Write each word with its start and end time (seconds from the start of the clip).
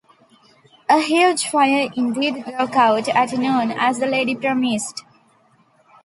A 0.89 0.99
huge 0.99 1.47
fire 1.47 1.91
indeed 1.95 2.43
broke 2.43 2.75
out 2.75 3.07
at 3.07 3.33
noon 3.33 3.69
as 3.71 3.99
the 3.99 4.07
lady 4.07 4.33
promised. 4.33 5.03